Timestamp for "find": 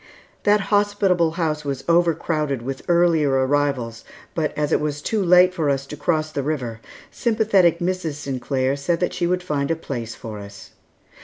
9.43-9.69